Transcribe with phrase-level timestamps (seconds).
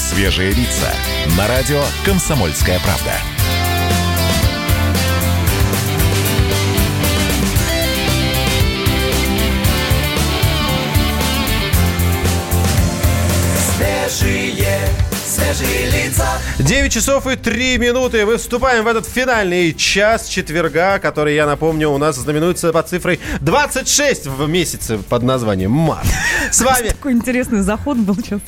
[0.00, 0.90] «Свежие лица»
[1.36, 3.12] на радио «Комсомольская правда».
[13.76, 14.78] Свежие,
[15.26, 16.26] свежие лица.
[16.58, 18.24] 9 часов и 3 минуты.
[18.24, 23.20] Мы вступаем в этот финальный час четверга, который, я напомню, у нас знаменуется под цифрой
[23.40, 26.06] 26 в месяце под названием март.
[26.50, 28.40] С вами Такой интересный заход был сейчас.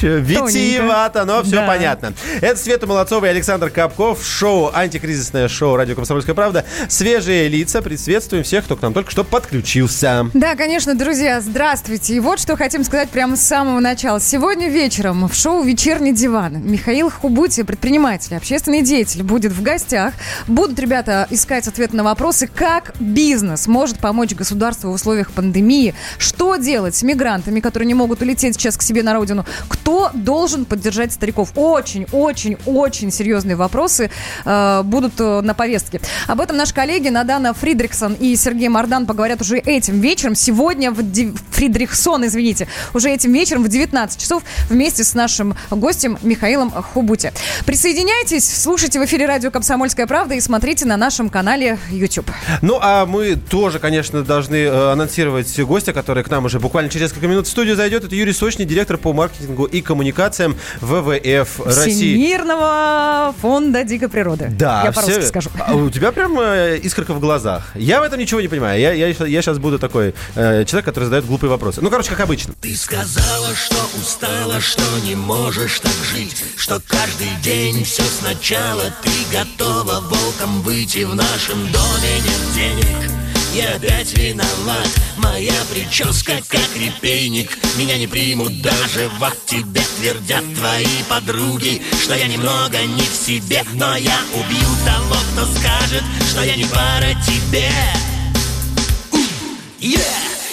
[0.00, 1.66] Витиевато, но все Да.
[1.66, 2.12] понятно.
[2.40, 4.24] Это Света Молодцова и Александр Капков.
[4.24, 6.64] Шоу, антикризисное шоу «Радио Комсомольская правда».
[6.88, 7.82] Свежие лица.
[7.82, 10.26] Приветствуем всех, кто к нам только что подключился.
[10.34, 12.14] Да, конечно, друзья, здравствуйте.
[12.14, 14.20] И вот что хотим сказать прямо с самого начала.
[14.20, 20.14] Сегодня вечером в шоу «Вечерний диван» Михаил Хубути, предприниматель, общественный деятель, будет в гостях.
[20.46, 26.56] Будут ребята искать ответы на вопросы, как бизнес может помочь государству в условиях пандемии, что
[26.62, 31.12] делать с мигрантами, которые не могут улететь сейчас к себе на родину, кто должен поддержать
[31.12, 31.52] стариков.
[31.56, 34.10] Очень, очень, очень серьезные вопросы
[34.44, 36.00] э, будут э, на повестке.
[36.26, 40.34] Об этом наши коллеги Надана Фридрихсон и Сергей Мардан поговорят уже этим вечером.
[40.34, 46.18] Сегодня в ди- Фридрихсон, извините, уже этим вечером в 19 часов вместе с нашим гостем
[46.22, 47.32] Михаилом Хубути.
[47.66, 52.30] Присоединяйтесь, слушайте в эфире радио «Комсомольская правда» и смотрите на нашем канале YouTube.
[52.60, 57.08] Ну, а мы тоже, конечно, должны э, анонсировать гостя, который к нам уже буквально через
[57.10, 58.04] несколько минут в студию зайдет.
[58.04, 62.14] Это Юрий Сочный, директор по маркетингу и коммуникациям ВВФ России.
[62.14, 64.48] Всемирного фонда дикой природы.
[64.50, 65.50] Да, Я по-русски все- скажу.
[65.58, 67.70] А у тебя прям э, искорка в глазах.
[67.74, 68.80] Я в этом ничего не понимаю.
[68.80, 71.80] Я, я, я сейчас буду такой э, человек, который задает глупые вопросы.
[71.80, 72.54] Ну, короче, как обычно.
[72.60, 79.10] Ты сказала, что устала, что не можешь так жить Что каждый день все сначала Ты
[79.36, 84.88] готова волком выйти В нашем доме нет денег я опять виноват.
[85.16, 87.58] Моя прическа как репейник.
[87.76, 89.36] Меня не примут даже в ад.
[89.46, 93.64] Тебе твердят твои подруги Что я немного не в себе.
[93.74, 97.70] Но я убью того, кто скажет Что я не пара тебе!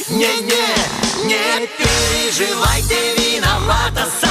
[0.09, 4.07] Не-не, не переживай, ты виновата.
[4.19, 4.28] сама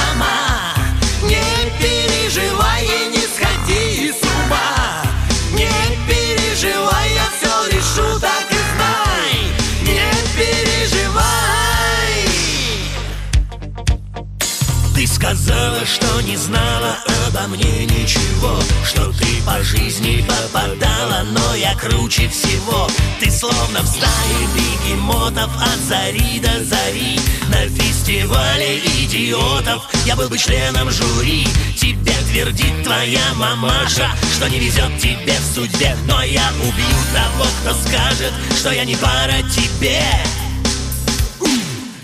[15.49, 22.27] сказала, что не знала обо мне ничего Что ты по жизни попадала, но я круче
[22.29, 22.87] всего.
[23.19, 29.83] Ты словно в стае бегемотов от зари до зари На фестивале идиотов.
[30.05, 35.95] Я был бы членом жюри Тебе твердит твоя мамаша, что не везет тебе в судьбе.
[36.05, 40.03] Но я убью того, кто скажет, что я не пара тебе.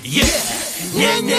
[0.03, 0.55] Yeah!
[0.95, 1.35] Не-не,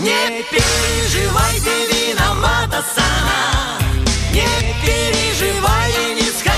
[0.00, 3.78] не переживай, ты виновата сама.
[4.32, 4.48] Не
[4.82, 6.49] переживай не сходи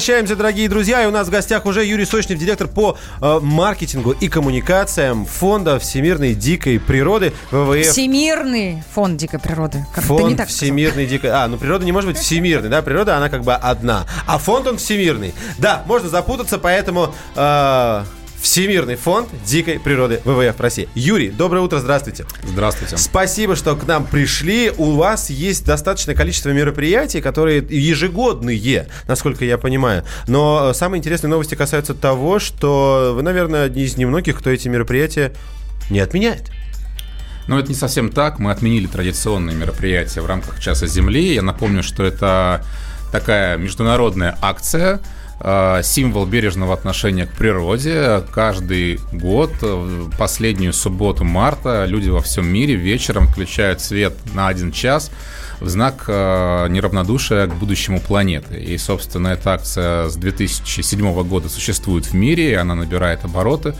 [0.00, 1.02] Возвращаемся, дорогие друзья.
[1.02, 5.78] И у нас в гостях уже Юрий Сочнев, директор по э, маркетингу и коммуникациям Фонда
[5.78, 7.86] всемирной дикой природы ВВФ.
[7.86, 9.84] Всемирный фонд дикой природы.
[9.94, 11.28] Как Фонд не так всемирной дикой...
[11.28, 12.80] А, ну природа не может быть всемирной, да?
[12.80, 14.06] Природа, она как бы одна.
[14.26, 15.34] А фонд, он всемирный.
[15.58, 17.14] Да, можно запутаться, поэтому...
[17.36, 18.04] э,
[18.40, 20.88] Всемирный фонд дикой природы ВВФ России.
[20.94, 22.24] Юрий, доброе утро, здравствуйте.
[22.42, 22.96] Здравствуйте.
[22.96, 24.72] Спасибо, что к нам пришли.
[24.76, 30.04] У вас есть достаточное количество мероприятий, которые ежегодные, насколько я понимаю.
[30.26, 34.68] Но э, самые интересные новости касаются того, что вы, наверное, одни из немногих, кто эти
[34.68, 35.34] мероприятия
[35.90, 36.50] не отменяет.
[37.46, 38.38] Но это не совсем так.
[38.38, 41.34] Мы отменили традиционные мероприятия в рамках Часа Земли.
[41.34, 42.64] Я напомню, что это
[43.12, 45.00] такая международная акция,
[45.82, 48.22] символ бережного отношения к природе.
[48.32, 54.70] Каждый год, э, последнюю субботу марта, люди во всем мире вечером включают свет на один
[54.70, 55.10] час
[55.60, 58.58] в знак э, неравнодушия к будущему планеты.
[58.58, 63.74] И, собственно, эта акция с 2007 года существует в мире, и она набирает обороты.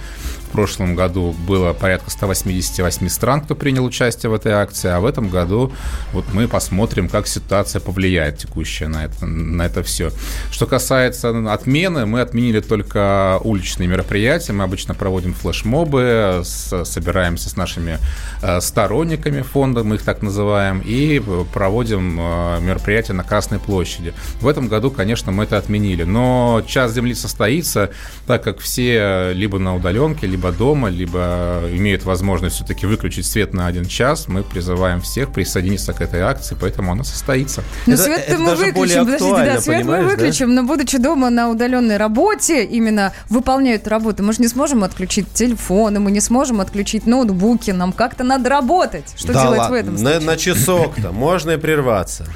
[0.51, 5.07] В прошлом году было порядка 188 стран, кто принял участие в этой акции, а в
[5.07, 5.73] этом году
[6.13, 10.11] вот мы посмотрим, как ситуация повлияет текущая на это, на это все.
[10.51, 14.53] Что касается отмены, мы отменили только уличные мероприятия.
[14.53, 17.99] Мы обычно проводим флешмобы, с, собираемся с нашими
[18.43, 21.23] э, сторонниками фонда, мы их так называем, и
[21.55, 24.15] проводим э, мероприятия на Красной площади.
[24.41, 26.03] В этом году, конечно, мы это отменили.
[26.03, 27.91] Но час земли состоится,
[28.27, 33.53] так как все либо на удаленке, либо либо дома, либо имеют возможность все-таки выключить свет
[33.53, 37.63] на один час, мы призываем всех присоединиться к этой акции, поэтому она состоится.
[37.87, 40.63] Но это, свет это мы выключим, подождите, да, свет мы выключим, да?
[40.63, 46.01] но будучи дома на удаленной работе, именно выполняют работу, мы же не сможем отключить телефоны,
[46.01, 49.13] мы не сможем отключить ноутбуки, нам как-то надо работать.
[49.17, 50.21] Что да делать ладно, в этом случае?
[50.21, 52.27] На, на часок-то можно и прерваться.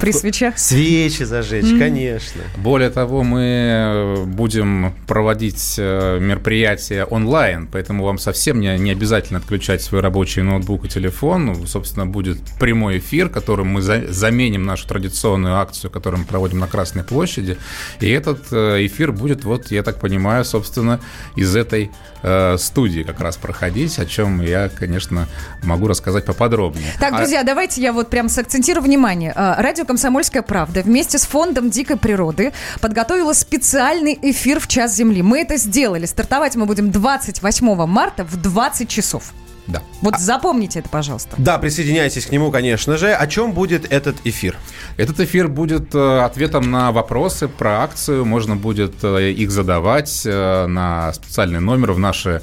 [0.00, 0.58] При свечах?
[0.58, 1.78] Свечи зажечь, mm.
[1.78, 2.42] конечно.
[2.56, 9.38] Более того, мы э, будем проводить э, мероприятия онлайн, поэтому вам совсем не, не обязательно
[9.38, 11.46] отключать свой рабочий ноутбук и телефон.
[11.46, 16.58] Ну, собственно, будет прямой эфир, которым мы за, заменим нашу традиционную акцию, которую мы проводим
[16.58, 17.56] на Красной площади.
[18.00, 21.00] И этот э, эфир будет, вот, я так понимаю, собственно,
[21.36, 21.90] из этой
[22.22, 25.28] э, студии как раз проходить, о чем я, конечно,
[25.62, 26.92] могу рассказать поподробнее.
[26.98, 27.44] Так, а друзья, а...
[27.44, 29.32] давайте я вот прям сакцентирую внимание.
[29.34, 35.22] Радио радио «Комсомольская правда» вместе с Фондом дикой природы подготовила специальный эфир в час земли.
[35.22, 36.06] Мы это сделали.
[36.06, 39.32] Стартовать мы будем 28 марта в 20 часов.
[39.66, 39.82] Да.
[40.02, 40.18] Вот а...
[40.18, 41.34] запомните это, пожалуйста.
[41.38, 43.12] Да, присоединяйтесь к нему, конечно же.
[43.12, 44.56] О чем будет этот эфир?
[44.96, 48.24] Этот эфир будет э, ответом на вопросы про акцию.
[48.24, 52.42] Можно будет э, их задавать э, на специальный номер в наши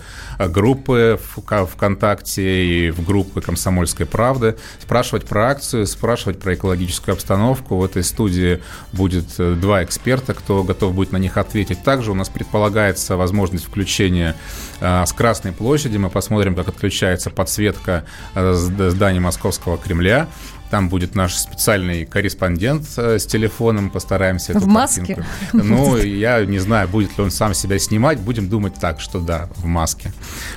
[0.50, 7.78] группы в ВКонтакте и в группы «Комсомольской правды», спрашивать про акцию, спрашивать про экологическую обстановку.
[7.78, 8.62] В этой студии
[8.94, 11.84] будет два эксперта, кто готов будет на них ответить.
[11.84, 14.36] Также у нас предполагается возможность включения
[14.80, 15.98] с Красной площади.
[15.98, 18.06] Мы посмотрим, как отключается подсветка
[18.36, 20.28] здания Московского Кремля.
[20.72, 24.58] Там будет наш специальный корреспондент э, с телефоном, постараемся.
[24.58, 25.16] В маске?
[25.16, 25.68] Картинку.
[25.68, 28.22] Ну, я не знаю, будет ли он сам себя снимать.
[28.22, 30.14] Будем думать так, что да, в маске.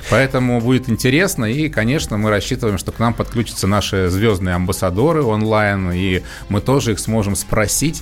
[0.09, 1.43] Поэтому будет интересно.
[1.43, 5.91] И, конечно, мы рассчитываем, что к нам подключатся наши звездные амбассадоры онлайн.
[5.91, 8.01] И мы тоже их сможем спросить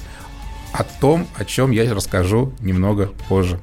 [0.73, 3.59] о том, о чем я расскажу немного позже.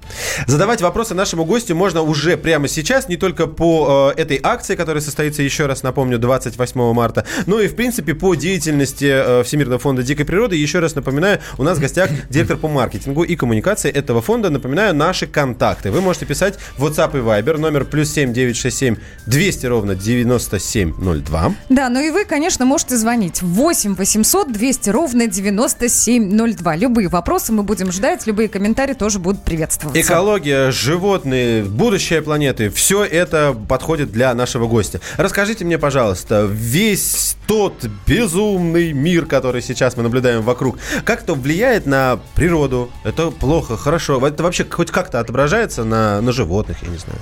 [0.47, 5.03] Задавать вопросы нашему гостю можно уже прямо сейчас, не только по э, этой акции, которая
[5.03, 10.03] состоится, еще раз напомню, 28 марта, но и, в принципе, по деятельности э, Всемирного фонда
[10.03, 10.57] дикой природы.
[10.57, 14.51] Еще раз напоминаю, у нас в гостях директор по маркетингу и коммуникации этого фонда.
[14.51, 15.91] Напоминаю, наши контакты.
[15.91, 18.97] Вы можете писать в WhatsApp и Viber номер плюс 7 967
[19.27, 21.55] 200 ровно 9702.
[21.69, 26.77] Да, ну и вы, конечно, можете звонить 8 800 200 ровно 9702.
[26.77, 30.01] Любые любые вопросы мы будем ждать, любые комментарии тоже будут приветствоваться.
[30.01, 35.01] Экология, животные, будущее планеты, все это подходит для нашего гостя.
[35.17, 41.87] Расскажите мне, пожалуйста, весь тот безумный мир, который сейчас мы наблюдаем вокруг, как это влияет
[41.87, 42.91] на природу?
[43.03, 44.25] Это плохо, хорошо?
[44.27, 47.19] Это вообще хоть как-то отображается на, на животных, я не знаю?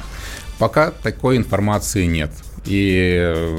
[0.58, 2.32] Пока такой информации нет.
[2.64, 3.56] И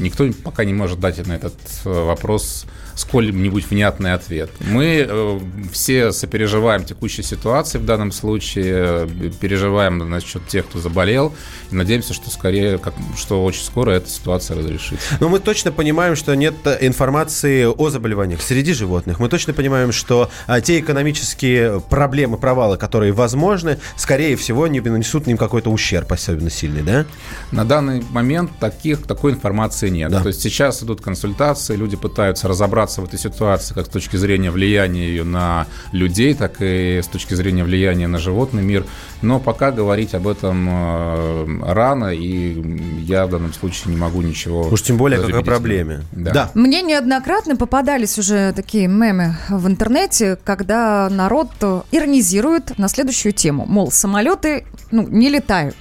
[0.00, 2.64] никто пока не может дать на этот э, вопрос
[3.00, 4.50] сколь-нибудь внятный ответ.
[4.60, 5.40] Мы э,
[5.72, 11.34] все сопереживаем текущей ситуации в данном случае, э, переживаем насчет тех, кто заболел,
[11.70, 15.06] и надеемся, что скорее, как, что очень скоро эта ситуация разрешится.
[15.20, 19.18] Но мы точно понимаем, что нет информации о заболеваниях среди животных.
[19.18, 25.26] Мы точно понимаем, что а, те экономические проблемы, провалы, которые возможны, скорее всего, не нанесут
[25.28, 27.06] им какой-то ущерб особенно сильный, да?
[27.50, 30.10] На данный момент таких, такой информации нет.
[30.10, 30.20] Да.
[30.20, 34.16] То есть сейчас идут консультации, люди пытаются разобраться разобраться в этой ситуации как с точки
[34.16, 38.84] зрения влияния ее на людей, так и с точки зрения влияния на животный мир.
[39.22, 44.68] Но пока говорить об этом э, рано, и я в данном случае не могу ничего...
[44.68, 46.00] Уж тем более как о проблеме.
[46.12, 46.30] Да.
[46.32, 46.50] да.
[46.54, 51.50] Мне неоднократно попадались уже такие мемы в интернете, когда народ
[51.92, 53.66] иронизирует на следующую тему.
[53.66, 55.76] Мол, самолеты ну, не летают.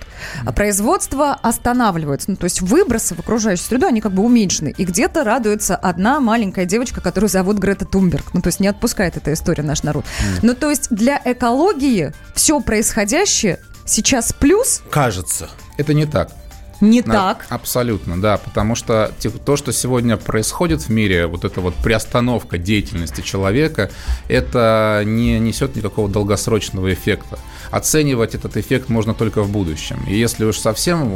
[0.46, 2.32] А производство останавливается.
[2.32, 4.74] Ну, то есть выбросы в окружающую среду, они как бы уменьшены.
[4.78, 8.34] И где-то радуется одна маленькая девочка, которую зовут Грета Тумберг.
[8.34, 10.06] Ну, то есть не отпускает эта история наш народ.
[10.42, 14.82] Ну, то есть для экологии все происходящее сейчас плюс?
[14.90, 15.50] Кажется.
[15.78, 16.32] Это не так.
[16.82, 17.46] Не На- так.
[17.50, 19.12] Абсолютно, да, потому что
[19.46, 23.92] то, что сегодня происходит в мире, вот эта вот приостановка деятельности человека,
[24.28, 27.38] это не несет никакого долгосрочного эффекта.
[27.72, 30.04] Оценивать этот эффект можно только в будущем.
[30.08, 31.12] И если уж совсем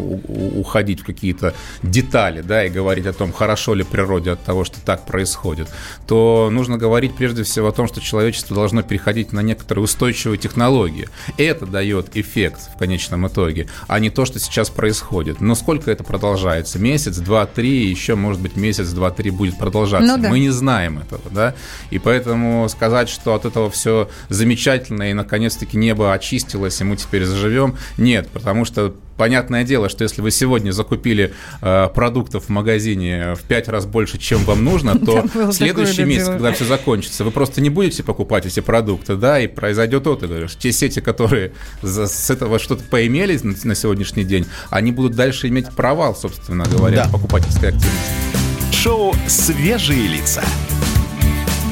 [0.58, 4.80] уходить в какие-то детали, да, и говорить о том, хорошо ли природе от того, что
[4.82, 5.70] так происходит,
[6.08, 11.10] то нужно говорить прежде всего о том, что человечество должно переходить на некоторые устойчивые технологии.
[11.38, 15.42] Это дает эффект в конечном итоге, а не то, что сейчас происходит.
[15.42, 16.80] Но сколько это продолжается?
[16.80, 20.16] Месяц, два, три, еще, может быть, месяц, два, три будет продолжаться.
[20.16, 20.30] Ну да.
[20.30, 21.56] Мы не знаем этого, да?
[21.90, 27.26] И поэтому сказать, что от этого все замечательно и, наконец-таки, небо очистилось, и мы теперь
[27.26, 33.36] заживем, нет, потому что Понятное дело, что если вы сегодня закупили э, продуктов в магазине
[33.36, 37.62] в пять раз больше, чем вам нужно, то следующий месяц, когда все закончится, вы просто
[37.62, 40.46] не будете покупать эти продукты, да, и произойдет вот это.
[40.60, 46.18] Те сети, которые с этого что-то поимели на, сегодняшний день, они будут дальше иметь провал,
[46.18, 47.10] собственно говоря, Да.
[47.10, 48.74] покупательской активности.
[48.74, 50.44] Шоу «Свежие лица».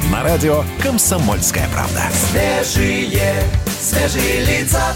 [0.10, 2.04] На радио «Комсомольская правда».
[2.14, 3.44] Свежие,
[3.82, 4.96] свежие лица.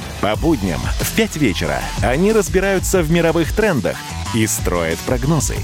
[0.21, 3.97] По будням в 5 вечера они разбираются в мировых трендах
[4.35, 5.57] и строят прогнозы.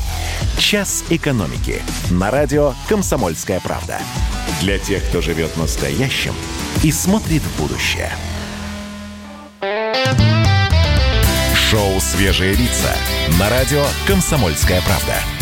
[0.57, 3.99] «Час экономики» на радио «Комсомольская правда».
[4.61, 6.33] Для тех, кто живет настоящим
[6.83, 8.11] и смотрит в будущее.
[11.69, 12.95] Шоу «Свежие лица»
[13.39, 15.36] на радио «Комсомольская правда».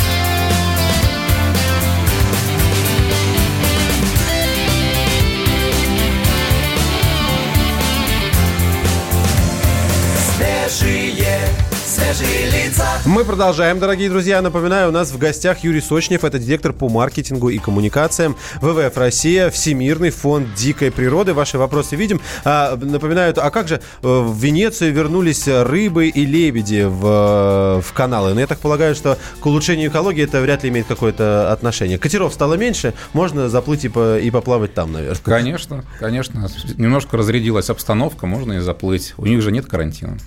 [13.06, 14.42] Мы продолжаем, дорогие друзья.
[14.42, 19.50] Напоминаю, у нас в гостях Юрий Сочнев, это директор по маркетингу и коммуникациям ВВФ Россия,
[19.50, 21.34] Всемирный фонд дикой природы.
[21.34, 22.22] Ваши вопросы видим.
[22.44, 27.94] А, напоминаю, а как же э, в Венецию вернулись рыбы и лебеди в, э, в
[27.94, 28.34] каналы?
[28.34, 31.98] Но я так полагаю, что к улучшению экологии это вряд ли имеет какое-то отношение.
[31.98, 35.20] Катеров стало меньше, можно заплыть и, по- и поплавать там, наверное.
[35.22, 36.50] Конечно, конечно.
[36.78, 39.14] Немножко разрядилась обстановка, можно и заплыть.
[39.18, 40.18] У них же нет карантина.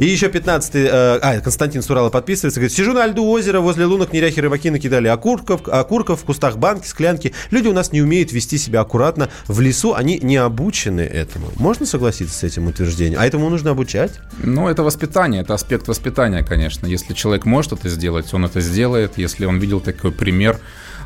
[0.00, 4.12] И еще 15-й, э, а, Константин Сурала подписывается, говорит, сижу на льду озера, возле лунок
[4.12, 7.32] неряхи рыбаки накидали окурков, окурков, в кустах банки, склянки.
[7.50, 11.48] Люди у нас не умеют вести себя аккуратно в лесу, они не обучены этому.
[11.56, 13.20] Можно согласиться с этим утверждением?
[13.20, 14.12] А этому нужно обучать?
[14.42, 16.86] Ну, это воспитание, это аспект воспитания, конечно.
[16.86, 19.18] Если человек может это сделать, он это сделает.
[19.18, 20.58] Если он видел такой пример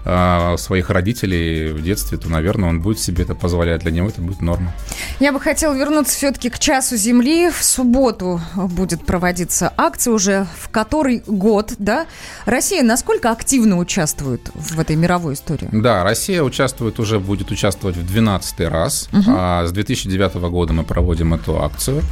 [0.04, 3.82] э, своих родителей в детстве, то, наверное, он будет себе это позволять.
[3.82, 4.72] Для него это будет норма.
[5.18, 7.50] Я бы хотела вернуться все-таки к часу Земли.
[7.50, 12.06] В субботу будет проводиться акция уже в который год, да?
[12.44, 15.68] Россия насколько активно участвует в этой мировой истории?
[15.72, 19.08] Да, Россия участвует уже, будет участвовать в 12 раз.
[19.26, 22.02] А с 2009 года мы проводим эту акцию.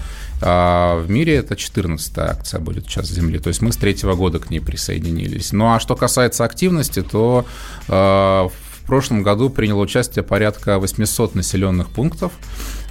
[0.41, 3.39] А в мире это 14-я акция будет «Час Земли».
[3.39, 5.53] То есть мы с третьего года к ней присоединились.
[5.53, 7.45] Ну а что касается активности, то
[7.89, 12.33] э, в прошлом году приняло участие порядка 800 населенных пунктов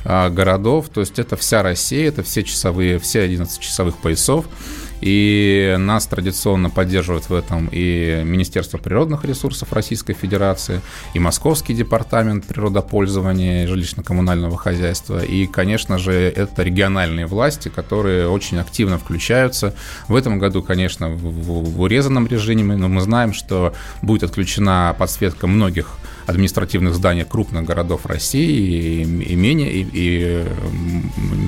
[0.05, 4.45] а, городов, то есть это вся Россия, это все часовые, все 11 часовых поясов,
[5.01, 10.81] и нас традиционно поддерживают в этом и Министерство природных ресурсов Российской Федерации,
[11.13, 18.57] и Московский департамент природопользования и жилищно-коммунального хозяйства, и, конечно же, это региональные власти, которые очень
[18.59, 19.73] активно включаются.
[20.07, 25.47] В этом году, конечно, в, в- урезанном режиме, но мы знаем, что будет отключена подсветка
[25.47, 25.97] многих
[26.27, 30.45] административных зданий крупных городов России и, и менее, и, и,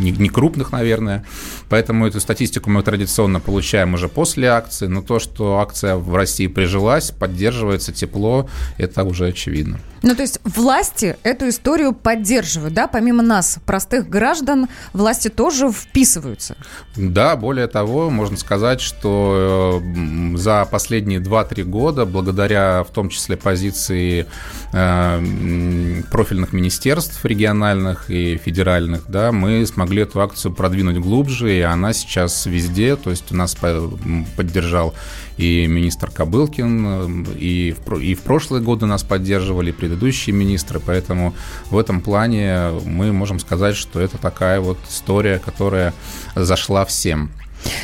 [0.01, 1.25] не, не крупных, наверное.
[1.69, 4.87] Поэтому эту статистику мы традиционно получаем уже после акции.
[4.87, 9.79] Но то, что акция в России прижилась, поддерживается тепло, это уже очевидно.
[10.01, 12.87] Ну, то есть власти эту историю поддерживают, да?
[12.87, 16.55] Помимо нас, простых граждан, власти тоже вписываются.
[16.95, 23.35] Да, более того, можно сказать, что э, за последние 2-3 года, благодаря в том числе
[23.35, 24.25] позиции
[24.71, 32.45] профильных министерств региональных и федеральных, да, мы смогли эту акцию продвинуть глубже, и она сейчас
[32.45, 34.93] везде, то есть у нас поддержал
[35.39, 41.33] и министр Кобылкин, э, и в, и в прошлые годы нас поддерживали предыдущие министры, поэтому
[41.71, 45.93] в этом плане мы можем сказать, что это такая вот история, которая
[46.35, 47.31] зашла всем.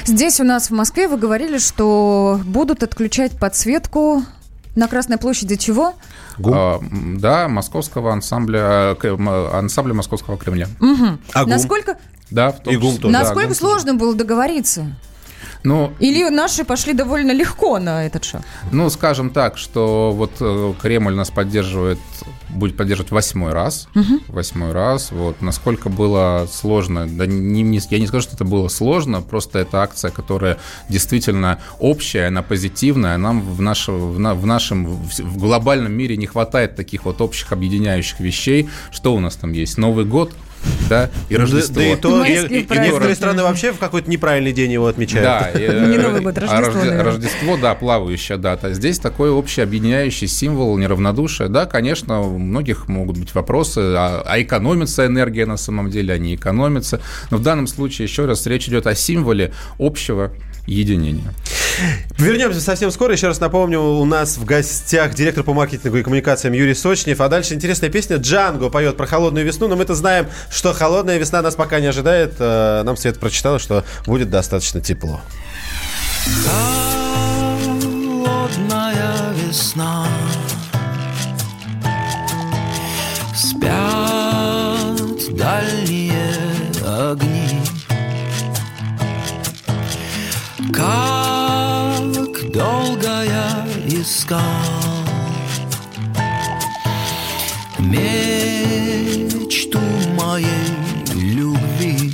[0.05, 4.23] Здесь у нас в Москве вы говорили, что будут отключать подсветку
[4.75, 5.93] На Красной площади чего?
[6.43, 6.79] А,
[7.17, 10.67] да, московского ансамбля, к- м, ансамбля Московского Кремля.
[11.33, 11.49] А ГУМ?
[11.49, 11.97] Насколько,
[12.29, 12.97] Да, в том И ГУМ.
[13.01, 14.87] Да, насколько ГУМ сложно было договориться?
[15.65, 18.41] Ну, Или наши пошли довольно легко на этот шаг?
[18.71, 21.99] Ну, скажем так, что вот э, Кремль нас поддерживает,
[22.49, 23.87] будет поддерживать восьмой раз.
[24.27, 25.11] Восьмой раз.
[25.11, 25.41] Вот.
[25.41, 29.81] Насколько было сложно, да не, не- я не скажу, что это было сложно, просто это
[29.81, 30.57] акция, которая
[30.89, 33.17] действительно общая, она позитивная.
[33.17, 37.21] Нам в, наше- в, на- в нашем в, в глобальном мире не хватает таких вот
[37.21, 38.69] общих объединяющих вещей.
[38.91, 39.77] Что у нас там есть?
[39.77, 40.31] Новый год,
[40.89, 41.75] да, и Рождество.
[41.75, 42.87] Да, да и то, и- и праздники.
[42.87, 45.23] некоторые страны вообще в какой-то неправильный день его отмечают.
[45.23, 47.03] Да, э, Не Новый год, а Рождество.
[47.03, 48.73] Рождество, да, плавающая дата.
[48.73, 51.47] Здесь такой общий объединяющий символ неравнодушия.
[51.47, 56.17] Да, конечно, у многих могут быть вопросы, а, а экономится энергия на самом деле, а
[56.17, 57.01] не экономится.
[57.31, 60.31] Но в данном случае, еще раз, речь идет о символе общего
[60.67, 61.33] единения.
[62.17, 63.13] Вернемся совсем скоро.
[63.13, 67.19] Еще раз напомню, у нас в гостях директор по маркетингу и коммуникациям Юрий Сочнев.
[67.21, 68.17] А дальше интересная песня.
[68.17, 72.35] Джанго поет про холодную весну, но мы-то знаем, что холодная весна нас пока не ожидает.
[72.39, 75.21] Э, Нам Света прочитала, что будет достаточно тепло.
[78.25, 80.07] Холодная весна
[83.35, 83.75] Спят
[85.35, 86.13] дальние
[86.83, 87.61] огни
[90.73, 91.14] Как
[94.25, 94.39] искал
[97.79, 99.79] Мечту
[100.19, 100.47] моей
[101.13, 102.13] любви.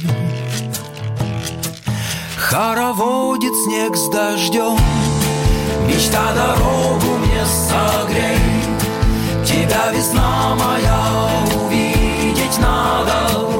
[2.38, 4.77] Хороводит снег с дождем
[5.88, 8.38] Мечта дорогу мне согрей.
[9.46, 13.50] Тебя весна моя увидеть надо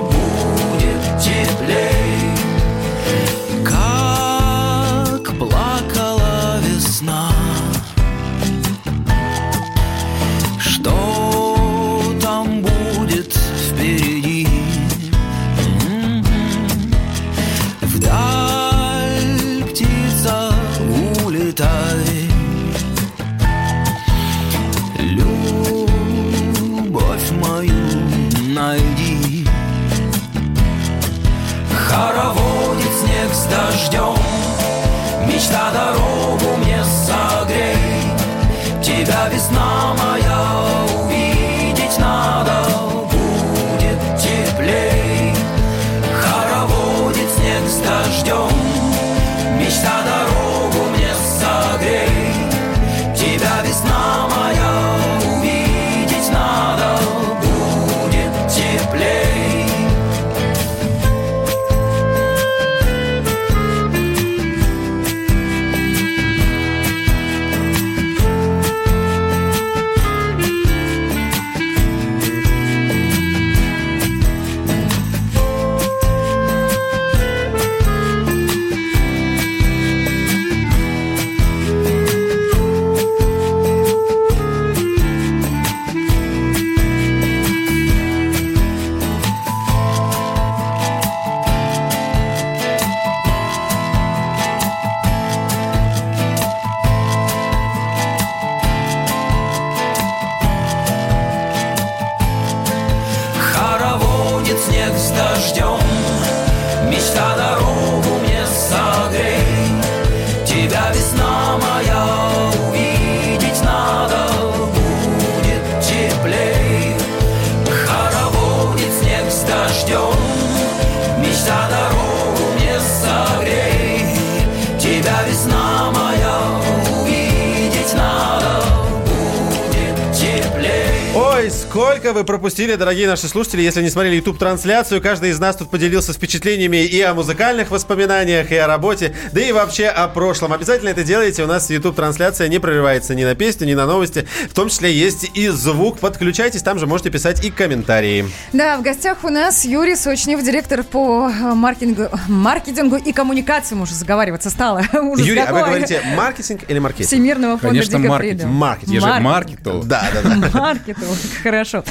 [132.22, 135.00] сколько вы пропустили, дорогие наши слушатели, если не смотрели YouTube-трансляцию.
[135.00, 139.52] Каждый из нас тут поделился впечатлениями и о музыкальных воспоминаниях, и о работе, да и
[139.52, 140.52] вообще о прошлом.
[140.52, 141.44] Обязательно это делайте.
[141.44, 144.28] У нас YouTube-трансляция не прерывается ни на песню, ни на новости.
[144.50, 146.00] В том числе есть и звук.
[146.00, 148.28] Подключайтесь, там же можете писать и комментарии.
[148.54, 153.84] Да, в гостях у нас Юрий Сочнев, директор по маркетингу, маркетингу и коммуникациям.
[153.84, 154.82] Уже заговариваться стало.
[154.94, 157.08] Юрий, а вы говорите маркетинг или маркетинг?
[157.08, 158.52] Всемирного фонда Конечно, маркетинг.
[158.52, 158.94] Маркетинг.
[158.96, 159.32] Я же Маркетинг.
[159.32, 159.88] маркетолог.
[159.88, 160.50] Да, да, да.
[160.60, 161.08] Маркетинг,
[161.44, 161.84] хорошо.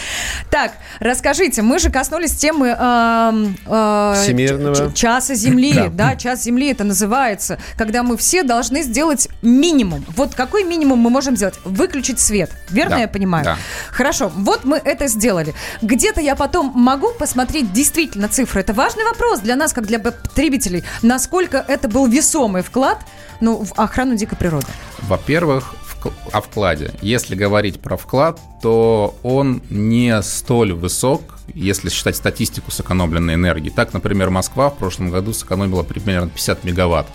[0.48, 4.92] Так, расскажите, мы же коснулись темы эм, э, Всемирного.
[4.92, 6.16] часа Земли, Да.
[6.16, 10.04] час Земли это называется, когда мы все должны сделать минимум.
[10.16, 11.54] Вот какой минимум мы можем сделать?
[11.64, 13.44] Выключить свет, верно я понимаю?
[13.44, 13.56] да.
[13.90, 15.54] Хорошо, вот мы это сделали.
[15.82, 18.60] Где-то я потом могу посмотреть действительно цифры.
[18.60, 20.84] Это важный вопрос для нас, как для потребителей.
[21.02, 22.98] Насколько это был весомый вклад
[23.40, 24.66] ну, в охрану дикой природы?
[25.02, 25.74] Во-первых,
[26.06, 26.92] о вкладе.
[27.02, 33.70] Если говорить про вклад, то он не столь высок, если считать статистику сэкономленной энергии.
[33.70, 37.06] Так, например, Москва в прошлом году сэкономила примерно 50 мегаватт.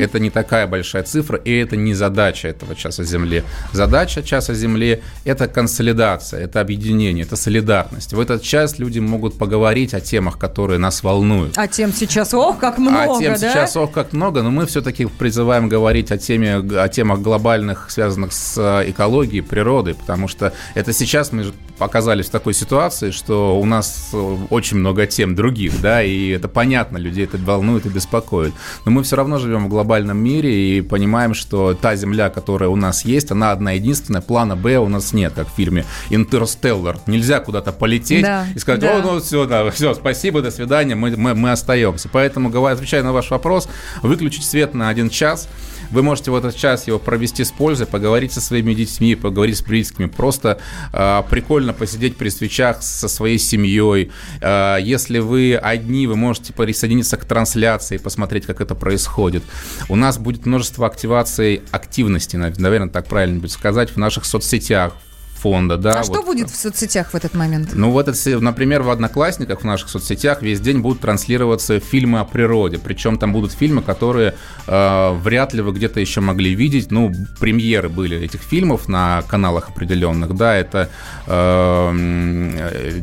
[0.00, 3.42] Это не такая большая цифра, и это не задача этого часа Земли.
[3.72, 8.12] Задача часа Земли– это консолидация, это объединение, это солидарность.
[8.12, 11.56] В этот час люди могут поговорить о темах, которые нас волнуют.
[11.56, 13.38] А тем сейчас, ох, как много, а тем да?
[13.38, 18.32] сейчас, ох, как много, но мы все-таки призываем говорить о, теме, о темах глобальных, связанных
[18.32, 23.64] с э, экологией, природой, потому что это сейчас мы оказались в такой ситуации, что у
[23.64, 28.54] нас э, очень много тем других, да, и это понятно, людей это волнует и беспокоит.
[28.84, 32.76] Но мы все равно живем в глобальном мире и понимаем, что та Земля, которая у
[32.76, 36.98] нас есть, она одна единственная, плана Б у нас нет, как в фильме «Интерстеллар».
[37.06, 38.98] Нельзя куда-то полететь Да, и сказать, да.
[38.98, 42.08] о, ну все, да, все, спасибо, до свидания, мы, мы, мы остаемся.
[42.12, 43.68] Поэтому, отвечая на ваш вопрос,
[44.02, 45.48] выключить свет на один час,
[45.94, 49.62] вы можете в этот час его провести с пользой, поговорить со своими детьми, поговорить с
[49.62, 50.58] близкими, просто
[50.92, 54.10] э, прикольно посидеть при свечах со своей семьей.
[54.40, 59.44] Э, если вы одни, вы можете присоединиться к трансляции, посмотреть, как это происходит.
[59.88, 64.94] У нас будет множество активаций активности, нав- наверное, так правильно будет сказать, в наших соцсетях
[65.44, 65.76] фонда.
[65.76, 66.24] Да, А что вот.
[66.24, 67.74] будет в соцсетях в этот момент?
[67.74, 72.24] Ну вот, это, например, в Одноклассниках, в наших соцсетях весь день будут транслироваться фильмы о
[72.24, 72.78] природе.
[72.78, 74.34] Причем там будут фильмы, которые
[74.66, 76.90] э, вряд ли вы где-то еще могли видеть.
[76.90, 80.34] Ну, премьеры были этих фильмов на каналах определенных.
[80.34, 80.88] Да, это
[81.26, 83.02] э,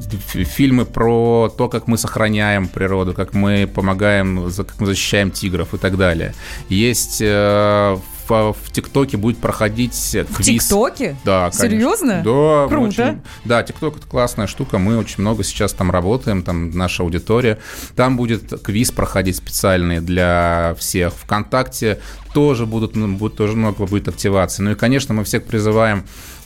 [0.57, 5.77] фильмы про то, как мы сохраняем природу, как мы помогаем, как мы защищаем тигров и
[5.77, 6.33] так далее.
[6.69, 7.97] Есть э,
[8.31, 10.63] в в ТикТоке будет проходить В квиз.
[10.63, 11.15] ТикТоке?
[11.25, 11.69] Да, конечно.
[11.69, 12.21] Серьезно?
[12.23, 12.87] Да, Круто.
[12.87, 14.77] очень- да, ТикТок это классная штука.
[14.77, 17.59] Мы очень много сейчас там работаем, там наша аудитория.
[17.95, 21.13] Там будет квиз проходить специальный для всех.
[21.13, 21.99] Вконтакте
[22.33, 24.63] тоже будут, будет тоже много будет активации.
[24.63, 26.40] Ну и, конечно, мы всех призываем э,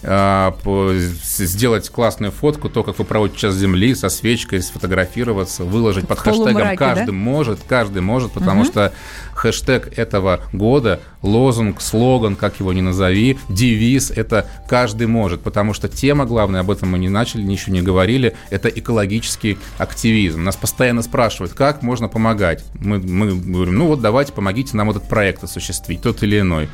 [0.93, 6.45] сделать классную фотку, то, как вы проводите час земли, со свечкой, сфотографироваться, выложить под хэштегом
[6.53, 6.95] полумраке, да?
[6.95, 8.93] «Каждый может», «Каждый может», потому что
[9.33, 15.89] хэштег этого года, лозунг, слоган, как его ни назови, девиз– это «Каждый может», потому что
[15.89, 20.43] тема главная, об этом мы не начали, ничего не говорили, это экологический активизм.
[20.43, 22.63] Нас постоянно спрашивают, как можно помогать.
[22.79, 26.69] Мы, мы говорим, ну вот давайте помогите нам этот проект осуществить, тот или иной.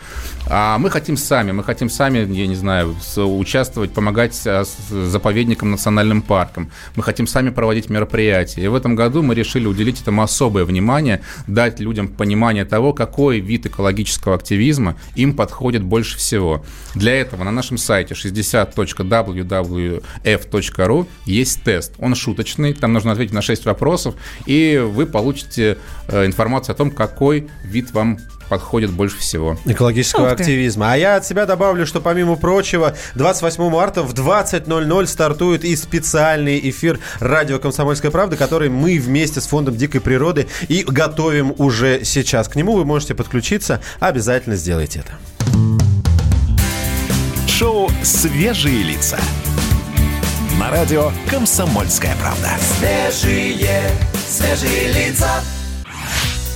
[0.50, 4.90] А мы хотим сами, мы хотим сами, я не знаю, с- участвовать, помогать а, с
[4.90, 6.72] заповедникам, национальным паркам.
[6.96, 8.64] Мы хотим сами проводить мероприятия.
[8.64, 13.40] И в этом году мы решили уделить этому особое внимание, дать людям понимание того, какой
[13.40, 16.64] вид экологического активизма им подходит больше всего.
[16.96, 21.94] Для этого на нашем сайте 60.wwf.ru есть тест.
[22.00, 26.92] Он шуточный, там нужно ответить на 6 вопросов, и вы получите э, информацию о том,
[26.92, 28.18] какой вид вам
[28.52, 29.58] подходит больше всего.
[29.64, 30.44] Экологического Ух ты.
[30.44, 30.92] активизма.
[30.92, 36.60] А я от себя добавлю, что помимо прочего, 28 марта в 20.00 стартует и специальный
[36.70, 42.50] эфир радио «Комсомольская правда», который мы вместе с Фондом дикой природы и готовим уже сейчас.
[42.50, 43.80] К нему вы можете подключиться.
[44.02, 45.14] Обязательно сделайте это.
[47.48, 49.18] Шоу «Свежие лица».
[50.60, 52.50] На радио «Комсомольская правда».
[52.60, 53.92] Свежие,
[54.28, 55.42] свежие лица.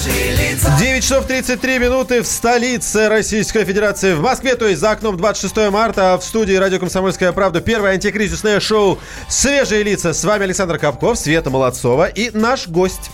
[0.00, 5.70] 9 часов 33 минуты в столице Российской Федерации, в Москве, то есть за окном 26
[5.72, 10.12] марта, а в студии радио «Комсомольская правда» первое антикризисное шоу «Свежие лица».
[10.12, 13.10] С вами Александр Капков, Света Молодцова и наш гость.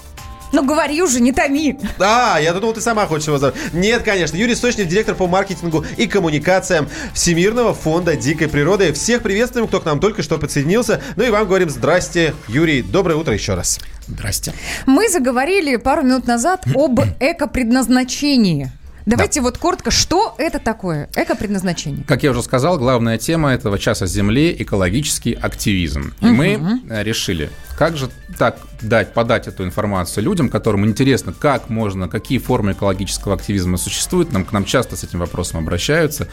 [0.55, 1.77] Ну говори уже, не томи.
[1.99, 3.57] А, я думал, ты сама хочешь его зовут.
[3.73, 4.37] Нет, конечно.
[4.37, 8.93] Юрий Сточнев, директор по маркетингу и коммуникациям Всемирного фонда дикой природы.
[8.93, 11.03] Всех приветствуем, кто к нам только что подсоединился.
[11.17, 12.83] Ну и вам говорим здрасте, Юрий.
[12.83, 13.81] Доброе утро еще раз.
[14.07, 14.53] Здрасте.
[14.87, 18.71] Мы заговорили пару минут назад об экопредназначении.
[19.07, 22.05] Давайте вот коротко, что это такое экопредназначение?
[22.05, 26.15] Как я уже сказал, главная тема этого часа Земли– экологический активизм.
[26.23, 28.09] И мы э, решили, как же
[28.39, 34.33] так дать, подать эту информацию людям, которым интересно, как можно, какие формы экологического активизма существуют.
[34.33, 36.29] Нам, к нам часто с этим вопросом обращаются.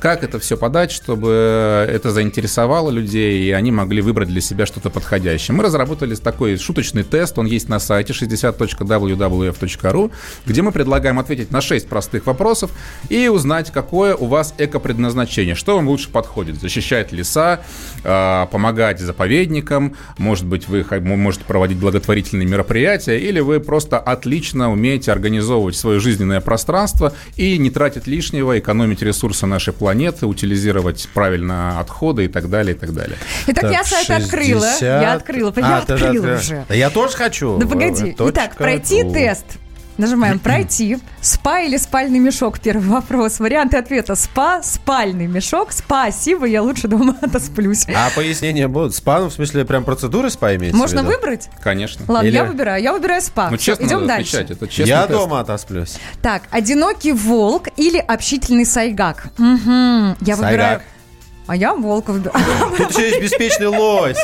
[0.00, 4.90] Как это все подать, чтобы это заинтересовало людей, и они могли выбрать для себя что-то
[4.90, 5.54] подходящее.
[5.54, 10.12] Мы разработали такой шуточный тест, он есть на сайте 60.wwf.ru,
[10.46, 12.70] где мы предлагаем ответить на 6 простых вопросов
[13.08, 16.60] и узнать, какое у вас экопредназначение, что вам лучше подходит.
[16.60, 17.60] Защищать леса,
[18.04, 25.12] а, помогать заповедникам, может быть, вы можете проводить благотворительные мероприятия, или вы просто отлично умеете
[25.12, 32.24] организовывать свое жизненное пространство и не тратить лишнего, экономить ресурсы нашей планеты, утилизировать правильно отходы
[32.24, 33.16] и так далее, и так далее.
[33.46, 34.24] Итак, так, я сайт 60...
[34.24, 34.66] открыла.
[34.80, 35.52] Я открыла.
[35.56, 36.64] А, я открыла уже.
[36.68, 37.58] Да я тоже хочу.
[37.58, 38.14] Да погоди.
[38.18, 39.44] Итак, пройти тест
[39.98, 40.98] Нажимаем «Пройти».
[41.22, 42.60] Спа или спальный мешок?
[42.60, 43.40] Первый вопрос.
[43.40, 44.14] Варианты ответа.
[44.14, 45.72] Спа, спальный мешок.
[45.72, 47.86] Спасибо, я лучше дома отосплюсь.
[47.88, 48.94] А пояснения будут?
[48.94, 51.48] Спа, ну, в смысле, прям процедуры спа имеется Можно выбрать?
[51.62, 52.04] Конечно.
[52.08, 52.34] Ладно, или...
[52.34, 52.82] я выбираю.
[52.82, 53.48] Я выбираю спа.
[53.50, 54.46] Ну, честно Идем дальше.
[54.48, 55.18] Это я тест.
[55.18, 55.96] дома отосплюсь.
[56.20, 59.28] Так, одинокий волк или общительный сайгак?
[59.38, 60.16] Угу.
[60.20, 60.38] Я сайгак.
[60.38, 60.82] выбираю...
[61.46, 62.44] А я волка выбираю.
[62.76, 64.18] Тут еще есть беспечный лось.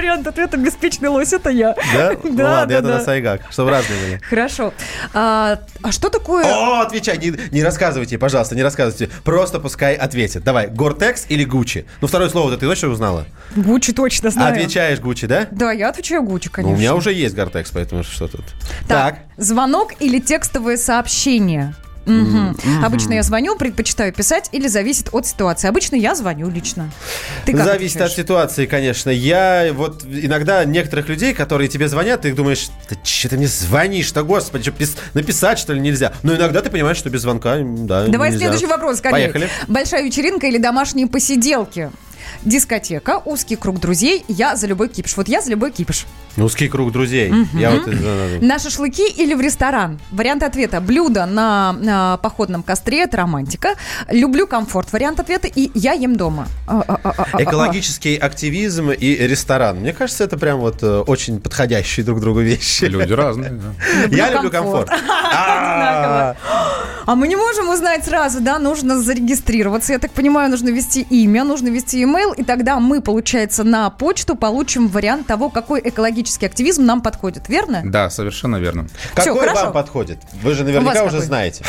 [0.00, 1.74] Вариант ответа «беспечный лось»— это я.
[1.94, 2.12] Да?
[2.30, 4.20] Ну да, ладно, я тогда сайгак, чтобы разные были.
[4.22, 4.72] Хорошо.
[5.12, 6.44] А, а что такое...
[6.44, 9.12] О, отвечай, не, не рассказывайте, пожалуйста, не рассказывайте.
[9.24, 10.42] Просто пускай ответит.
[10.42, 11.86] Давай, Гортекс или Гуччи?
[12.00, 13.26] Ну, второе слово ты точно узнала?
[13.56, 14.54] Гуччи точно знаю.
[14.54, 15.48] Отвечаешь Гуччи, да?
[15.50, 16.72] Да, я отвечаю Гуччи, конечно.
[16.72, 18.44] Ну, у меня уже есть Гортекс, поэтому что тут?
[18.88, 19.18] Так, так.
[19.36, 21.74] звонок или текстовое сообщение?
[22.06, 22.14] Угу.
[22.14, 22.84] Mm-hmm.
[22.84, 25.68] Обычно я звоню, предпочитаю писать или зависит от ситуации.
[25.68, 26.90] Обычно я звоню лично.
[27.44, 28.12] Ты как зависит отвечаешь?
[28.12, 29.10] от ситуации, конечно.
[29.10, 34.22] Я вот иногда некоторых людей, которые тебе звонят, ты думаешь, да что ты мне звонишь-то,
[34.22, 36.12] господи, что, пис- написать что ли нельзя?
[36.22, 38.46] Но иногда ты понимаешь, что без звонка, да, Давай нельзя.
[38.46, 39.28] следующий вопрос, Корней.
[39.28, 39.48] Поехали.
[39.68, 41.90] Большая вечеринка или домашние посиделки?
[42.42, 45.16] Дискотека, узкий круг друзей, я за любой кипиш.
[45.16, 46.06] Вот я за любой кипиш.
[46.36, 47.30] Узкий круг друзей.
[47.30, 47.58] Угу.
[47.58, 47.86] Я вот...
[48.40, 49.98] На шашлыки или в ресторан?
[50.10, 50.80] Вариант ответа.
[50.80, 53.02] Блюдо на, на походном костре.
[53.02, 53.74] Это романтика.
[54.08, 54.92] Люблю комфорт.
[54.92, 55.48] Вариант ответа.
[55.48, 56.46] И я ем дома.
[56.66, 59.78] А, а, а, Экологический активизм и ресторан.
[59.78, 62.84] Мне кажется, это прям вот э, очень подходящие друг другу вещи.
[62.84, 63.60] Люди разные.
[64.10, 64.90] Я люблю комфорт.
[67.06, 68.58] А мы не можем узнать сразу, да?
[68.58, 69.94] Нужно зарегистрироваться.
[69.94, 74.36] Я так понимаю, нужно ввести имя, нужно ввести email, и тогда мы, получается, на почту
[74.36, 77.82] получим вариант того, какой экологический активизм нам подходит, верно?
[77.84, 78.88] Да, совершенно верно.
[79.14, 80.18] Какой Все, вам подходит?
[80.42, 81.26] Вы же наверняка уже какой?
[81.26, 81.64] знаете.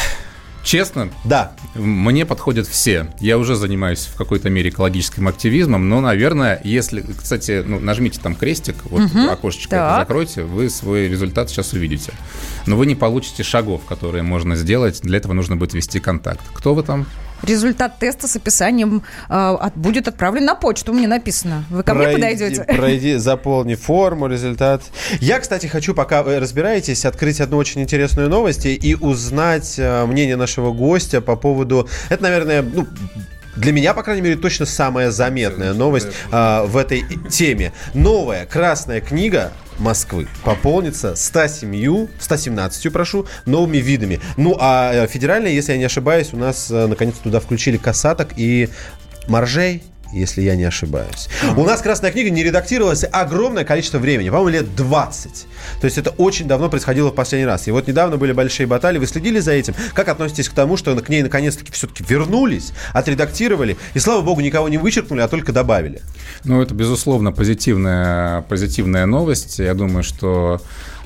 [0.64, 1.10] Честно?
[1.24, 1.54] Да.
[1.74, 3.08] Мне подходят все.
[3.20, 8.36] Я уже занимаюсь в какой-то мере экологическим активизмом, но, наверное, если, кстати, ну, нажмите там
[8.36, 9.30] крестик, вот угу.
[9.30, 10.00] окошечко так.
[10.02, 12.14] закройте, вы свой результат сейчас увидите.
[12.68, 15.02] Но вы не получите шагов, которые можно сделать.
[15.02, 16.42] Для этого нужно будет вести контакт.
[16.54, 17.08] Кто вы там?
[17.44, 21.66] Результат теста с описанием э, будет отправлен на почту, мне написано.
[21.70, 22.64] Вы ко пройди, мне подойдете?
[22.64, 24.84] Пройди, заполни форму, результат.
[25.20, 30.36] Я, кстати, хочу, пока вы разбираетесь, открыть одну очень интересную новость и узнать э, мнение
[30.36, 31.88] нашего гостя по поводу...
[32.10, 32.88] Это, наверное, ну,
[33.56, 37.74] для меня, по крайней мере, точно самая заметная новость а, в этой теме.
[37.94, 44.20] Новая красная книга Москвы пополнится 107, 117, прошу, новыми видами.
[44.38, 48.30] Ну, а э, федеральная, если я не ошибаюсь, у нас э, наконец туда включили касаток
[48.38, 48.70] и
[49.28, 49.84] моржей,
[50.14, 51.30] если я не ошибаюсь.
[51.56, 55.48] У нас «Красная книга» не редактировалась огромное количество времени, по-моему, лет 20.
[55.80, 57.68] То есть это очень давно происходило в последний раз.
[57.68, 59.00] И вот недавно были большие баталии.
[59.00, 59.74] Вы следили за этим?
[59.94, 64.70] Как относитесь к тому, что к ней наконец-таки все-таки вернулись, отредактировали, и, слава богу, никого
[64.70, 66.02] не вычеркнули, а только добавили?
[66.44, 69.60] Ну, это, безусловно, позитивная, позитивная новость.
[69.60, 70.62] Я думаю, что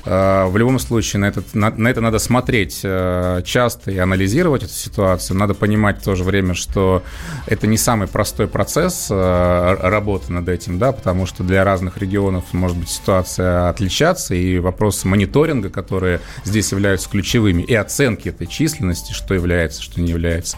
[0.06, 4.72] в любом случае на, этот, на, на это надо смотреть э, часто и анализировать эту
[4.72, 5.36] ситуацию.
[5.36, 7.02] Надо понимать в то же время, что
[7.46, 12.44] это не самый простой процесс э, работы над этим, да, потому что для разных регионов
[12.52, 19.12] может быть ситуация отличаться, и вопросы мониторинга, которые здесь являются ключевыми, и оценки этой численности,
[19.12, 20.56] что является, что не является,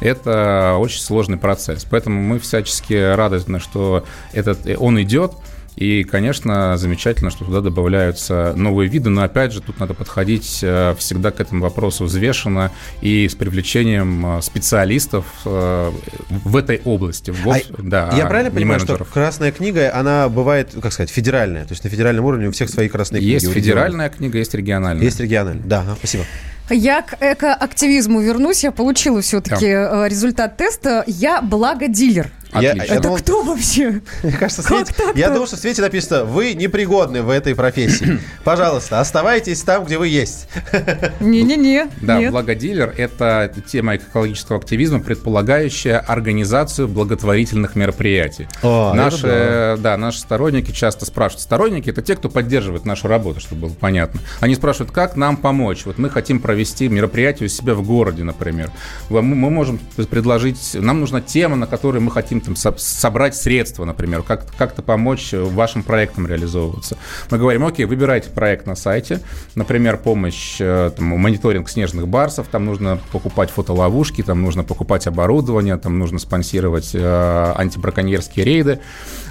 [0.00, 1.86] это очень сложный процесс.
[1.88, 5.32] Поэтому мы всячески рады, что этот, он идет,
[5.78, 10.96] и, конечно, замечательно, что туда добавляются новые виды, но, опять же, тут надо подходить э,
[10.98, 15.92] всегда к этому вопросу взвешенно и с привлечением э, специалистов э,
[16.30, 17.30] в этой области.
[17.30, 19.06] В, а, да, я правильно понимаю, менеджеров.
[19.06, 22.70] что красная книга, она бывает, как сказать, федеральная, то есть на федеральном уровне у всех
[22.70, 23.34] свои красные книги.
[23.34, 25.04] Есть федеральная книга, есть региональная.
[25.04, 26.24] Есть региональная, да, спасибо.
[26.70, 28.62] Я к экоактивизму вернусь.
[28.62, 30.06] Я получила все-таки да.
[30.06, 31.02] результат теста.
[31.06, 32.30] Я благодилер.
[32.54, 32.92] Я, Отлично.
[32.92, 34.00] я Это думал, кто вообще?
[34.22, 35.18] мне кажется, Как Свете- так-то?
[35.18, 38.18] я думал, что в Свете написано «Вы непригодны в этой профессии».
[38.44, 40.48] Пожалуйста, оставайтесь там, где вы есть.
[41.20, 41.88] Не-не-не.
[42.00, 42.32] Да, нет.
[42.32, 48.48] благодилер– это тема экологического активизма, предполагающая организацию благотворительных мероприятий.
[48.62, 51.42] О, наши, да, наши сторонники часто спрашивают.
[51.42, 54.20] Сторонники– это те, кто поддерживает нашу работу, чтобы было понятно.
[54.40, 55.84] Они спрашивают, как нам помочь?
[55.84, 58.70] Вот мы хотим провести мероприятие у себя в городе, например.
[59.10, 59.78] Мы можем
[60.10, 65.32] предложить, нам нужна тема, на которой мы хотим со- собрать средства, например, как- как-то помочь
[65.32, 66.96] вашим проектам реализовываться.
[67.30, 69.20] Мы говорим, окей, выбирайте проект на сайте,
[69.54, 75.76] например, помощь, э, там, мониторинг снежных барсов, там нужно покупать фотоловушки, там нужно покупать оборудование,
[75.76, 78.80] там нужно спонсировать э, антибраконьерские рейды.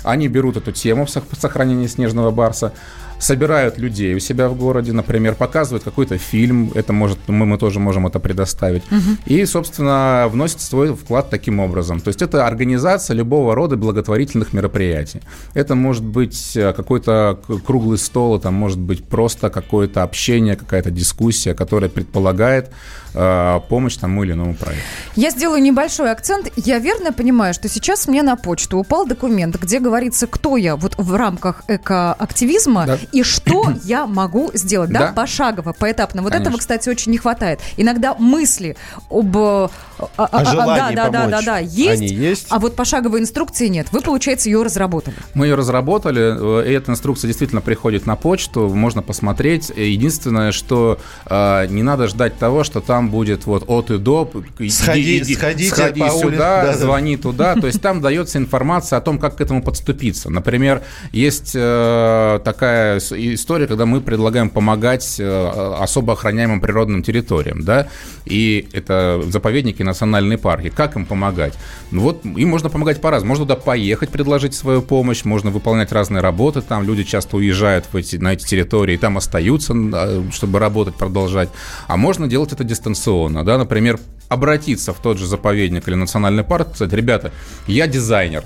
[0.04, 2.74] Они берут эту тему в сох- сохранении снежного барса,
[3.20, 7.80] собирают людей у себя в городе, например, показывают какой-то фильм, это может, мы, мы тоже
[7.80, 8.84] можем это предоставить,
[9.26, 12.00] и, собственно, вносят свой вклад таким образом.
[12.00, 15.22] То есть это организация любого рода благотворительных мероприятий.
[15.54, 21.54] Это может быть э, какой-то круглый стол, это может быть просто какое-то общение, какая-то дискуссия,
[21.54, 22.72] которая предполагает
[23.14, 24.86] э, помощь тому или иному проекту.
[25.16, 26.52] Я сделаю небольшой акцент.
[26.56, 30.96] Я верно понимаю, что сейчас мне на почту упал документ, где говорится, кто я вот
[30.98, 32.98] в рамках экоактивизма Да.
[33.12, 35.14] И что я могу сделать, да, Да.
[35.14, 36.22] пошагово, поэтапно.
[36.22, 36.60] Вот этого, Конечно.
[36.60, 37.60] кстати, очень не хватает.
[37.78, 38.76] Иногда мысли
[39.10, 39.36] об...
[39.38, 39.70] э, а-
[40.18, 41.32] а- а- желании да, да, да, помочь.
[41.32, 42.48] да, да, есть, Они есть.
[42.50, 43.88] а вот пошаговой инструкции нет.
[43.92, 45.16] Вы, получается, ее разработали.
[45.34, 49.72] Мы ее разработали, э, и эта инструкция действительно приходит на почту, можно посмотреть.
[49.76, 54.30] Э, Единственное, что э, не надо ждать того, что там будет вот от и до,
[54.70, 56.78] Сходи- иди- сходите сходи по улице, сюда, да-да.
[56.78, 57.56] звони туда.
[57.56, 60.30] То есть там дается информация о том, как к этому подступиться.
[60.30, 67.64] Например, есть э, такая с- история, когда мы предлагаем помогать э, особо охраняемым природным территориям,
[67.64, 67.88] да,
[68.26, 70.70] и это заповедники, национальные парки.
[70.70, 71.54] Как им помогать?
[71.92, 73.30] Ну вот им можно помогать по-разному.
[73.30, 76.62] Можно туда поехать, предложить свою помощь, можно выполнять разные работы.
[76.62, 80.96] Там люди часто уезжают в эти, на эти территории, и там остаются, э, чтобы работать,
[80.96, 81.50] продолжать.
[81.88, 86.70] А можно делать это дистанционно, да, например, обратиться в тот же заповедник или национальный парк,
[86.76, 87.32] сказать, ребята,
[87.68, 88.44] я дизайнер,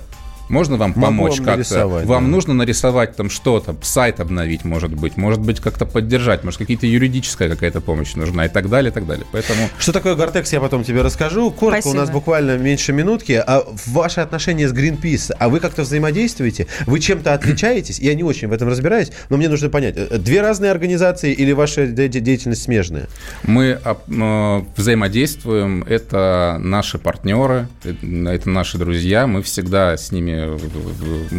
[0.52, 1.52] можно вам Могу помочь вам как-то?
[1.58, 2.30] нарисовать, Вам да.
[2.32, 7.50] нужно нарисовать там что-то, сайт обновить, может быть, может быть, как-то поддержать, может, какие-то юридическая
[7.50, 9.26] какая-то помощь нужна и так далее, и так далее.
[9.32, 11.50] Поэтому Что такое Гортекс, я потом тебе расскажу.
[11.52, 11.98] Коротко, Спасибо.
[12.00, 13.34] у нас буквально меньше минутки.
[13.46, 16.68] А ваши отношения с Greenpeace, а вы как-то взаимодействуете?
[16.86, 18.00] Вы чем-то отличаетесь?
[18.00, 21.52] Я не очень в этом разбираюсь, но мне нужно понять, э, две разные организации или
[21.54, 23.08] ваша де- де- деятельность смежная?
[23.44, 27.94] Мы э, взаимодействуем, это наши партнеры, э,
[28.28, 30.41] это наши друзья, мы всегда с ними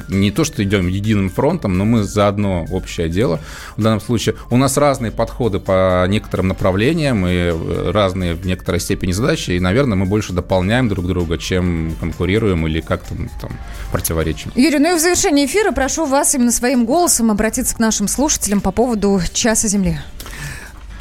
[0.09, 3.41] не то что идем единым фронтом, но мы за одно общее дело.
[3.77, 8.81] В данном случае у нас разные подходы по некоторым направлениям и э, разные в некоторой
[8.81, 13.51] степени задачи, и, наверное, мы больше дополняем друг друга, чем конкурируем или как-то там
[13.91, 14.53] противоречим.
[14.55, 18.61] Юрий, ну и в завершении эфира прошу вас именно своим голосом обратиться к нашим слушателям
[18.61, 19.99] по поводу часа Земли.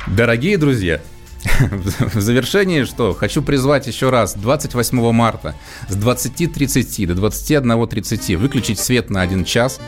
[0.07, 0.99] Дорогие друзья,
[2.13, 3.13] в завершении что?
[3.13, 5.55] Хочу призвать еще раз 28 марта
[5.87, 9.79] с 20.30 до 21.30 выключить свет на один час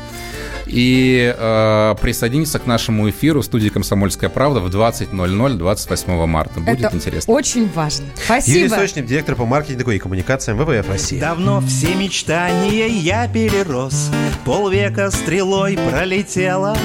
[0.66, 6.60] и э, присоединиться к нашему эфиру в студии «Комсомольская правда» в 20.00 28 марта.
[6.60, 7.34] Будет Это интересно.
[7.34, 8.06] очень важно.
[8.06, 8.76] Юрий Спасибо.
[8.76, 11.20] Сочник, директор по маркетингу и коммуникациям ВВФ России.
[11.20, 14.10] Давно все мечтания я перерос
[14.46, 16.78] Полвека стрелой пролетела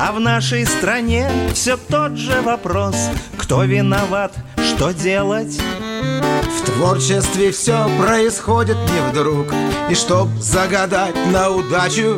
[0.00, 2.94] А в нашей стране все тот же вопрос.
[3.36, 5.60] Кто виноват, что делать?
[5.60, 9.48] В творчестве все происходит не вдруг.
[9.90, 12.16] И чтоб загадать на удачу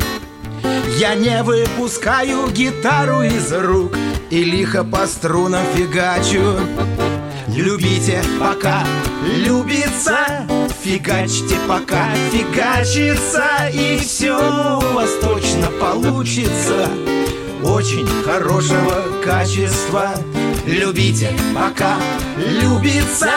[0.99, 3.97] Я не выпускаю гитару из рук
[4.29, 6.59] И лихо по струнам фигачу.
[7.47, 8.83] Любите, пока
[9.37, 10.17] любится
[10.83, 16.87] Фигачьте, пока фигачится И все у вас точно получится
[17.63, 20.11] Очень хорошего качества.
[20.65, 21.97] Любите, пока
[22.37, 23.31] любится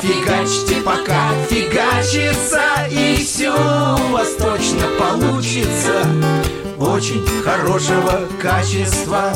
[0.00, 6.06] Фигачьте, пока фигачится И все у вас точно получится.
[6.78, 9.32] Очень хорошего качества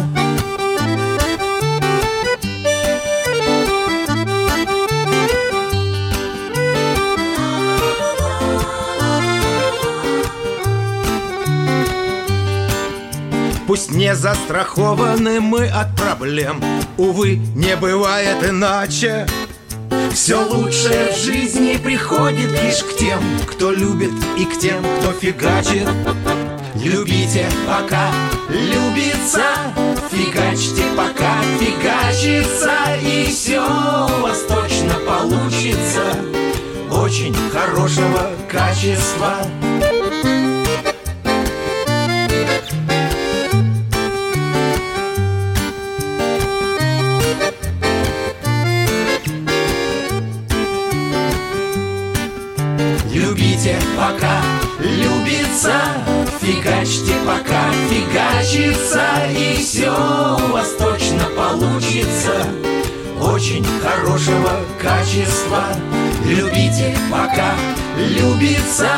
[13.79, 16.61] Пусть не застрахованы мы от проблем.
[16.97, 19.25] Увы, не бывает иначе.
[20.12, 25.87] Все лучшее в жизни приходит лишь к тем Кто любит и к тем, кто фигачит.
[26.75, 28.11] Любите, пока
[28.49, 29.45] любится
[30.11, 36.03] Фигачьте, пока фигачится И все у вас точно получится.
[36.91, 39.37] Очень хорошего качества.
[53.99, 54.40] Пока
[54.78, 55.74] любится,
[56.40, 59.03] фигачьте пока фигачится,
[59.36, 62.46] и все у вас точно получится
[63.20, 65.64] очень хорошего качества.
[66.24, 67.55] Любите пока
[67.96, 68.88] любится,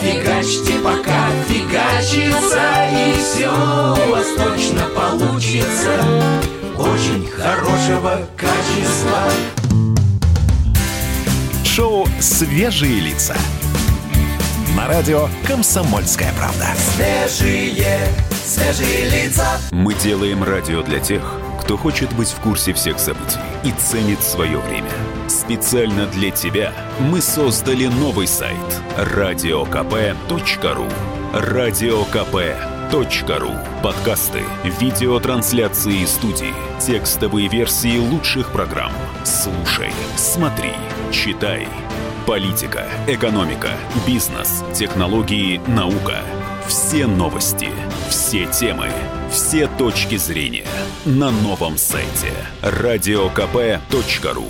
[0.00, 6.04] фигачьте пока фигачится, и все у вас точно получится
[6.76, 9.22] очень хорошего качества.
[11.64, 13.36] Шоу «Свежие лица».
[14.76, 16.68] На радио «Комсомольская правда».
[16.76, 19.58] Свежие, свежие лица.
[19.70, 21.22] Мы делаем радио для тех,
[21.60, 24.88] кто хочет быть в курсе всех событий и ценит свое время.
[25.28, 28.56] Специально для тебя мы создали новый сайт
[28.96, 30.86] радиокп.ру
[31.34, 32.72] радиокп.ру
[33.82, 34.40] Подкасты,
[34.80, 38.92] видеотрансляции студии, текстовые версии лучших программ.
[39.24, 40.72] Слушай, смотри,
[41.10, 41.68] читай.
[42.26, 43.70] Политика, экономика,
[44.06, 46.18] бизнес, технологии, наука.
[46.68, 47.68] Все новости,
[48.08, 48.90] все темы,
[49.30, 50.66] все точки зрения
[51.04, 54.46] на новом сайте радиокп.ру